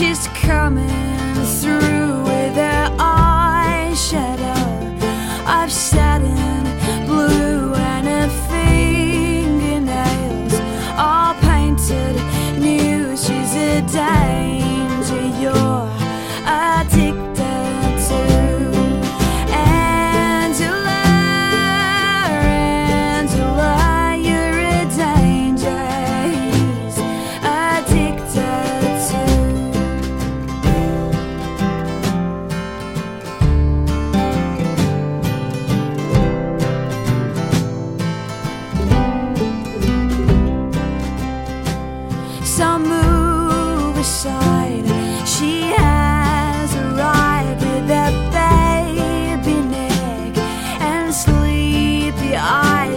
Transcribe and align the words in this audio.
She's 0.00 0.28
coming 0.28 0.88
through 1.60 2.22
with 2.22 2.54
her 2.56 2.88
eyeshadow. 2.96 4.56
Of 5.62 5.70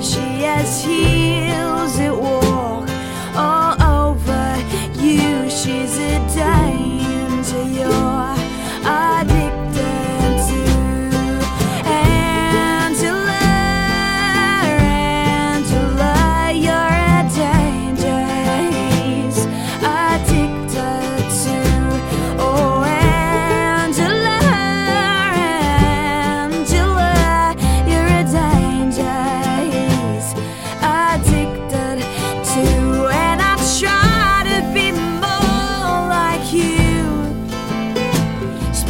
she 0.03 0.45
is 0.45 0.83
he. 0.83 1.12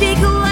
figure 0.03 0.42